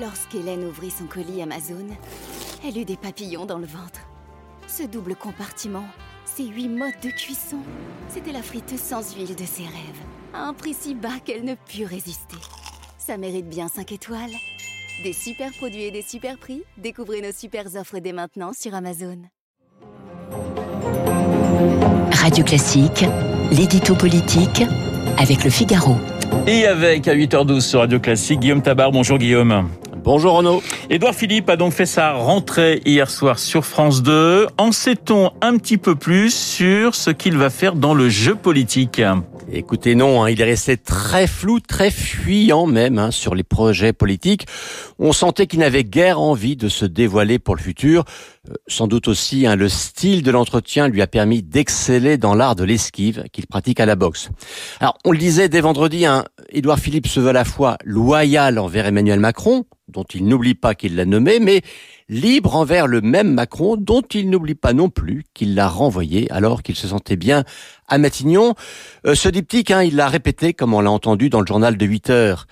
Lorsqu'Hélène 0.00 0.64
ouvrit 0.64 0.90
son 0.90 1.04
colis 1.04 1.40
Amazon, 1.40 1.86
elle 2.66 2.76
eut 2.78 2.84
des 2.84 2.96
papillons 2.96 3.46
dans 3.46 3.58
le 3.58 3.66
ventre. 3.66 4.00
Ce 4.66 4.82
double 4.82 5.14
compartiment, 5.14 5.84
ces 6.24 6.46
huit 6.46 6.68
modes 6.68 6.98
de 7.00 7.10
cuisson, 7.10 7.58
c'était 8.08 8.32
la 8.32 8.42
friteuse 8.42 8.80
sans 8.80 9.14
huile 9.14 9.36
de 9.36 9.44
ses 9.44 9.62
rêves, 9.62 10.02
à 10.32 10.46
un 10.48 10.52
prix 10.52 10.74
si 10.74 10.94
bas 10.94 11.20
qu'elle 11.24 11.44
ne 11.44 11.54
put 11.54 11.84
résister. 11.84 12.36
Ça 12.98 13.16
mérite 13.18 13.48
bien 13.48 13.68
5 13.68 13.92
étoiles. 13.92 14.32
Des 15.04 15.12
super 15.12 15.52
produits 15.52 15.84
et 15.84 15.90
des 15.92 16.02
super 16.02 16.38
prix, 16.38 16.62
découvrez 16.76 17.20
nos 17.20 17.32
super 17.32 17.66
offres 17.76 18.00
dès 18.00 18.12
maintenant 18.12 18.52
sur 18.52 18.74
Amazon. 18.74 19.18
Radio 22.10 22.44
Classique, 22.44 23.04
l'édito 23.52 23.94
politique 23.94 24.64
avec 25.18 25.44
le 25.44 25.50
Figaro. 25.50 25.96
Et 26.48 26.66
avec 26.66 27.06
à 27.06 27.14
8h12 27.14 27.60
sur 27.60 27.80
Radio 27.80 28.00
Classique, 28.00 28.40
Guillaume 28.40 28.62
Tabar. 28.62 28.90
Bonjour 28.90 29.18
Guillaume. 29.18 29.68
Bonjour 30.04 30.34
Renaud. 30.34 30.62
Édouard 30.90 31.14
Philippe 31.14 31.48
a 31.48 31.56
donc 31.56 31.72
fait 31.72 31.86
sa 31.86 32.12
rentrée 32.12 32.82
hier 32.84 33.08
soir 33.08 33.38
sur 33.38 33.64
France 33.64 34.02
2. 34.02 34.48
En 34.58 34.70
sait-on 34.70 35.30
un 35.40 35.56
petit 35.56 35.78
peu 35.78 35.94
plus 35.94 36.28
sur 36.28 36.94
ce 36.94 37.08
qu'il 37.08 37.38
va 37.38 37.48
faire 37.48 37.74
dans 37.74 37.94
le 37.94 38.10
jeu 38.10 38.34
politique 38.34 39.00
Écoutez, 39.50 39.94
non, 39.94 40.22
hein, 40.22 40.30
il 40.30 40.42
est 40.42 40.44
resté 40.44 40.76
très 40.76 41.26
flou, 41.26 41.58
très 41.58 41.90
fuyant 41.90 42.66
même 42.66 42.98
hein, 42.98 43.10
sur 43.10 43.34
les 43.34 43.44
projets 43.44 43.94
politiques. 43.94 44.46
On 44.98 45.12
sentait 45.12 45.46
qu'il 45.46 45.60
n'avait 45.60 45.84
guère 45.84 46.20
envie 46.20 46.56
de 46.56 46.68
se 46.68 46.84
dévoiler 46.84 47.38
pour 47.38 47.56
le 47.56 47.62
futur. 47.62 48.04
Euh, 48.50 48.54
sans 48.66 48.88
doute 48.88 49.08
aussi, 49.08 49.46
hein, 49.46 49.56
le 49.56 49.70
style 49.70 50.22
de 50.22 50.30
l'entretien 50.30 50.88
lui 50.88 51.00
a 51.00 51.06
permis 51.06 51.42
d'exceller 51.42 52.18
dans 52.18 52.34
l'art 52.34 52.56
de 52.56 52.64
l'esquive 52.64 53.24
qu'il 53.32 53.46
pratique 53.46 53.80
à 53.80 53.86
la 53.86 53.96
boxe. 53.96 54.28
Alors, 54.80 54.98
on 55.04 55.12
le 55.12 55.18
disait 55.18 55.48
dès 55.48 55.62
vendredi, 55.62 56.04
hein, 56.04 56.24
Édouard 56.50 56.78
Philippe 56.78 57.06
se 57.06 57.20
veut 57.20 57.30
à 57.30 57.32
la 57.32 57.44
fois 57.44 57.78
loyal 57.84 58.58
envers 58.58 58.86
Emmanuel 58.86 59.20
Macron, 59.20 59.64
dont 59.94 60.04
il 60.12 60.26
n'oublie 60.26 60.54
pas 60.54 60.74
qu'il 60.74 60.96
l'a 60.96 61.06
nommé, 61.06 61.38
mais 61.38 61.62
libre 62.08 62.56
envers 62.56 62.86
le 62.86 63.00
même 63.00 63.32
Macron, 63.32 63.76
dont 63.76 64.02
il 64.02 64.28
n'oublie 64.28 64.56
pas 64.56 64.72
non 64.72 64.90
plus 64.90 65.24
qu'il 65.32 65.54
l'a 65.54 65.68
renvoyé 65.68 66.30
alors 66.30 66.62
qu'il 66.62 66.74
se 66.74 66.88
sentait 66.88 67.16
bien 67.16 67.44
à 67.88 67.96
Matignon. 67.96 68.54
Euh, 69.06 69.14
ce 69.14 69.28
diptyque, 69.28 69.70
hein, 69.70 69.82
il 69.82 69.96
l'a 69.96 70.08
répété 70.08 70.52
comme 70.52 70.74
on 70.74 70.80
l'a 70.80 70.90
entendu 70.90 71.30
dans 71.30 71.40
le 71.40 71.46
journal 71.46 71.76
de 71.76 71.86
8 71.86 72.10
heures. 72.10 72.46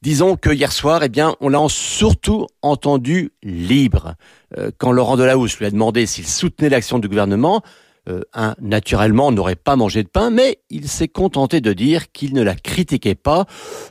Disons 0.00 0.36
que 0.36 0.50
hier 0.50 0.72
soir, 0.72 1.02
eh 1.02 1.08
bien, 1.08 1.34
on 1.40 1.48
l'a 1.48 1.58
surtout 1.68 2.46
entendu 2.62 3.32
libre. 3.42 4.14
Euh, 4.56 4.70
quand 4.78 4.92
Laurent 4.92 5.16
Delahousse 5.16 5.58
lui 5.58 5.66
a 5.66 5.70
demandé 5.70 6.06
s'il 6.06 6.26
soutenait 6.26 6.68
l'action 6.68 6.98
du 6.98 7.08
gouvernement, 7.08 7.62
euh, 8.08 8.20
un, 8.34 8.54
naturellement, 8.60 9.32
n'aurait 9.32 9.56
pas 9.56 9.76
mangé 9.76 10.02
de 10.02 10.08
pain, 10.08 10.30
mais 10.30 10.60
il 10.70 10.88
s'est 10.88 11.08
contenté 11.08 11.60
de 11.60 11.72
dire 11.72 12.12
qu'il 12.12 12.34
ne 12.34 12.42
la 12.42 12.54
critiquait 12.54 13.14
pas. 13.14 13.46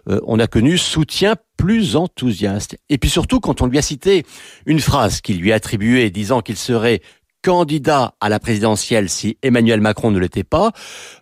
Euh, 0.10 0.22
on 0.26 0.40
a 0.40 0.48
connu 0.48 0.78
soutien 0.78 1.36
plus 1.58 1.96
enthousiaste. 1.96 2.78
Et 2.90 2.98
puis 2.98 3.10
surtout, 3.10 3.40
quand 3.40 3.62
on 3.62 3.68
lui 3.68 3.78
a 3.78 3.82
cité 3.82 4.26
une 4.66 4.80
phrase 4.80 5.22
qu'il 5.22 5.40
lui 5.40 5.52
attribuait 5.52 6.10
disant 6.10 6.42
qu'il 6.42 6.58
serait 6.58 7.02
candidat 7.42 8.16
à 8.22 8.30
la 8.30 8.40
présidentielle 8.40 9.08
si 9.08 9.38
Emmanuel 9.44 9.80
Macron 9.80 10.10
ne 10.10 10.18
l'était 10.18 10.44
pas, 10.44 10.72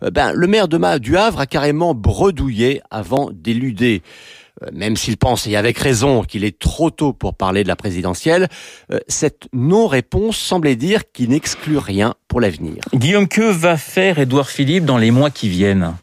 euh, 0.02 0.10
ben, 0.10 0.32
le 0.32 0.46
maire 0.46 0.68
de 0.68 0.98
du 0.98 1.16
Havre 1.16 1.40
a 1.40 1.46
carrément 1.46 1.94
bredouillé 1.94 2.80
avant 2.90 3.30
d'éluder 3.32 4.02
même 4.72 4.96
s'il 4.96 5.16
pense, 5.16 5.46
et 5.46 5.56
avec 5.56 5.78
raison, 5.78 6.22
qu'il 6.22 6.44
est 6.44 6.58
trop 6.58 6.90
tôt 6.90 7.12
pour 7.12 7.34
parler 7.34 7.62
de 7.62 7.68
la 7.68 7.76
présidentielle, 7.76 8.48
euh, 8.92 8.98
cette 9.08 9.48
non-réponse 9.52 10.36
semblait 10.36 10.76
dire 10.76 11.10
qu'il 11.12 11.30
n'exclut 11.30 11.78
rien 11.78 12.14
pour 12.28 12.40
l'avenir. 12.40 12.82
Guillaume, 12.94 13.28
que 13.28 13.42
va 13.42 13.76
faire 13.76 14.18
Édouard 14.18 14.48
Philippe 14.48 14.84
dans 14.84 14.98
les 14.98 15.10
mois 15.10 15.30
qui 15.30 15.48
viennent? 15.48 15.94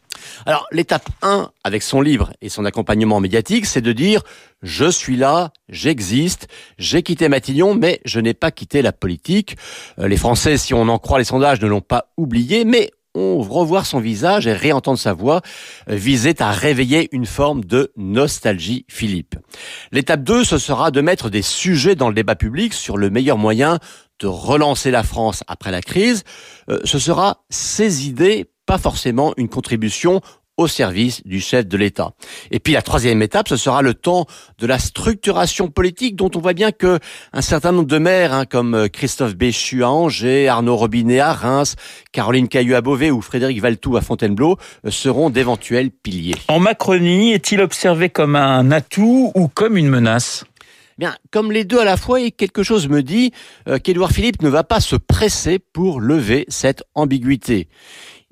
Alors, 0.46 0.66
l'étape 0.72 1.08
1, 1.22 1.50
avec 1.64 1.82
son 1.82 2.00
livre 2.00 2.32
et 2.40 2.48
son 2.48 2.64
accompagnement 2.64 3.20
médiatique, 3.20 3.66
c'est 3.66 3.80
de 3.80 3.92
dire 3.92 4.22
je 4.62 4.90
suis 4.90 5.16
là, 5.16 5.52
j'existe, 5.68 6.48
j'ai 6.78 7.02
quitté 7.02 7.28
Matignon, 7.28 7.74
mais 7.74 8.00
je 8.04 8.20
n'ai 8.20 8.34
pas 8.34 8.50
quitté 8.50 8.82
la 8.82 8.92
politique. 8.92 9.56
Euh, 9.98 10.08
les 10.08 10.16
Français, 10.16 10.56
si 10.56 10.74
on 10.74 10.88
en 10.88 10.98
croit 10.98 11.18
les 11.18 11.24
sondages, 11.24 11.60
ne 11.60 11.66
l'ont 11.66 11.80
pas 11.80 12.12
oublié, 12.16 12.64
mais 12.64 12.90
on 13.14 13.40
revoir 13.40 13.86
son 13.86 14.00
visage 14.00 14.46
et 14.46 14.52
réentendre 14.52 14.98
sa 14.98 15.12
voix 15.12 15.42
euh, 15.88 15.94
visait 15.94 16.40
à 16.42 16.50
réveiller 16.50 17.08
une 17.12 17.26
forme 17.26 17.64
de 17.64 17.92
nostalgie 17.96 18.84
Philippe. 18.88 19.36
L'étape 19.90 20.22
2, 20.22 20.44
ce 20.44 20.58
sera 20.58 20.90
de 20.90 21.00
mettre 21.00 21.30
des 21.30 21.42
sujets 21.42 21.94
dans 21.94 22.08
le 22.08 22.14
débat 22.14 22.36
public 22.36 22.72
sur 22.72 22.96
le 22.96 23.10
meilleur 23.10 23.38
moyen 23.38 23.78
de 24.20 24.26
relancer 24.26 24.90
la 24.90 25.02
France 25.02 25.42
après 25.46 25.70
la 25.70 25.82
crise. 25.82 26.24
Euh, 26.70 26.80
ce 26.84 26.98
sera 26.98 27.44
ses 27.50 28.06
idées, 28.06 28.50
pas 28.66 28.78
forcément 28.78 29.34
une 29.36 29.48
contribution 29.48 30.20
au 30.56 30.68
service 30.68 31.24
du 31.26 31.40
chef 31.40 31.66
de 31.66 31.76
l'État. 31.76 32.12
Et 32.50 32.60
puis 32.60 32.74
la 32.74 32.82
troisième 32.82 33.22
étape, 33.22 33.48
ce 33.48 33.56
sera 33.56 33.82
le 33.82 33.94
temps 33.94 34.26
de 34.58 34.66
la 34.66 34.78
structuration 34.78 35.68
politique 35.68 36.16
dont 36.16 36.30
on 36.34 36.40
voit 36.40 36.52
bien 36.52 36.72
que 36.72 36.98
un 37.32 37.40
certain 37.40 37.72
nombre 37.72 37.88
de 37.88 37.98
maires, 37.98 38.32
hein, 38.32 38.44
comme 38.44 38.74
euh, 38.74 38.88
Christophe 38.88 39.34
Béchu 39.34 39.82
à 39.82 39.90
Angers, 39.90 40.48
Arnaud 40.48 40.76
Robinet 40.76 41.20
à 41.20 41.32
Reims, 41.32 41.76
Caroline 42.12 42.48
Caillou 42.48 42.74
à 42.74 42.80
Beauvais 42.80 43.10
ou 43.10 43.22
Frédéric 43.22 43.60
Valtou 43.60 43.96
à 43.96 44.02
Fontainebleau, 44.02 44.58
euh, 44.84 44.90
seront 44.90 45.30
d'éventuels 45.30 45.90
piliers. 45.90 46.34
En 46.48 46.60
Macronie, 46.60 47.32
est-il 47.32 47.60
observé 47.60 48.10
comme 48.10 48.36
un 48.36 48.70
atout 48.70 49.32
ou 49.34 49.48
comme 49.48 49.76
une 49.76 49.88
menace? 49.88 50.44
Bien, 50.98 51.16
comme 51.30 51.50
les 51.50 51.64
deux 51.64 51.80
à 51.80 51.84
la 51.84 51.96
fois, 51.96 52.20
et 52.20 52.30
quelque 52.30 52.62
chose 52.62 52.88
me 52.88 53.02
dit 53.02 53.32
euh, 53.66 53.78
qu'Édouard 53.78 54.12
Philippe 54.12 54.42
ne 54.42 54.50
va 54.50 54.62
pas 54.62 54.80
se 54.80 54.96
presser 54.96 55.58
pour 55.58 56.00
lever 56.00 56.44
cette 56.48 56.84
ambiguïté 56.94 57.68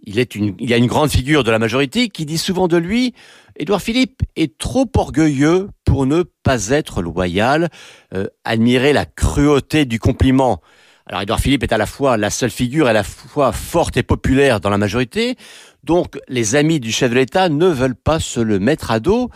il, 0.03 0.19
est 0.19 0.35
y 0.35 0.75
a 0.75 0.77
une 0.77 0.87
grande 0.87 1.11
figure 1.11 1.45
de 1.45 1.51
la 1.51 1.59
majorité 1.59 2.09
qui 2.09 2.27
dit 2.27 2.39
souvent 2.39 2.69
de 2.69 2.77
lui, 2.77 3.15
Édouard 3.57 3.83
Philippe 3.83 4.23
est 4.37 4.57
trop 4.59 4.87
orgueilleux 4.97 5.69
pour 5.85 6.07
ne 6.07 6.23
pas 6.43 6.69
être 6.69 7.03
loyal, 7.03 7.69
euh, 8.15 8.27
admirer 8.45 8.93
la 8.93 9.07
cruauté 9.07 9.85
du 9.85 9.99
compliment. 9.99 10.61
Alors 11.07 11.23
Édouard 11.23 11.41
Philippe 11.41 11.65
est 11.65 11.73
à 11.73 11.79
la 11.79 11.87
fois 11.87 12.17
la 12.17 12.31
seule 12.31 12.51
figure 12.51 12.87
à 12.87 12.93
la 12.93 13.03
fois 13.03 13.53
forte 13.53 13.97
et 13.97 14.03
populaire 14.03 14.61
dans 14.61 14.71
la 14.71 14.79
majorité, 14.79 15.37
donc 15.85 16.19
les 16.29 16.57
amis 16.57 16.81
du 16.81 16.93
chef 16.93 17.11
de 17.11 17.17
l'État 17.17 17.49
ne 17.49 17.67
veulent 17.67 17.95
pas 17.95 18.21
se 18.21 18.41
le 18.41 18.59
mettre 18.59 18.91
à 18.91 19.01
dos, 19.01 19.31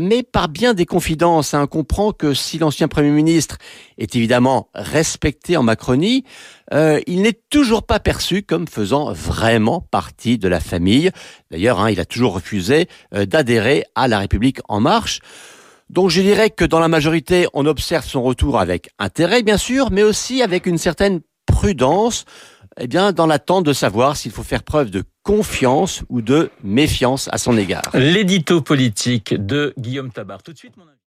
mais 0.00 0.22
par 0.22 0.48
bien 0.48 0.72
des 0.72 0.86
confidences, 0.86 1.52
hein, 1.52 1.62
on 1.64 1.66
comprend 1.66 2.12
que 2.12 2.32
si 2.32 2.58
l'ancien 2.58 2.86
Premier 2.86 3.10
ministre 3.10 3.58
est 3.98 4.14
évidemment 4.14 4.68
respecté 4.74 5.56
en 5.56 5.64
Macronie, 5.64 6.24
euh, 6.72 7.00
il 7.06 7.22
n'est 7.22 7.40
toujours 7.50 7.82
pas 7.82 7.98
perçu 7.98 8.42
comme 8.42 8.68
faisant 8.68 9.12
vraiment 9.12 9.80
partie 9.80 10.38
de 10.38 10.46
la 10.46 10.60
famille. 10.60 11.10
D'ailleurs, 11.50 11.80
hein, 11.80 11.90
il 11.90 11.98
a 11.98 12.04
toujours 12.04 12.34
refusé 12.34 12.88
euh, 13.14 13.26
d'adhérer 13.26 13.84
à 13.96 14.06
la 14.06 14.20
République 14.20 14.60
en 14.68 14.80
marche. 14.80 15.20
Donc 15.88 16.10
je 16.10 16.20
dirais 16.20 16.50
que 16.50 16.64
dans 16.64 16.78
la 16.78 16.86
majorité, 16.86 17.48
on 17.52 17.66
observe 17.66 18.06
son 18.06 18.22
retour 18.22 18.60
avec 18.60 18.90
intérêt, 19.00 19.42
bien 19.42 19.56
sûr, 19.56 19.90
mais 19.90 20.04
aussi 20.04 20.40
avec 20.40 20.66
une 20.66 20.78
certaine 20.78 21.20
prudence, 21.46 22.26
eh 22.78 22.86
bien, 22.86 23.12
dans 23.12 23.26
l'attente 23.26 23.64
de 23.64 23.72
savoir 23.72 24.16
s'il 24.16 24.32
faut 24.32 24.42
faire 24.42 24.62
preuve 24.62 24.90
de 24.90 25.04
confiance 25.22 26.02
ou 26.08 26.22
de 26.22 26.50
méfiance 26.62 27.28
à 27.32 27.38
son 27.38 27.56
égard. 27.56 27.90
L'édito 27.94 28.60
politique 28.60 29.34
de 29.34 29.74
Guillaume 29.78 30.10
Tabar. 30.12 30.42
Tout 30.42 30.52
de 30.52 30.58
suite, 30.58 30.76
mon 30.76 30.84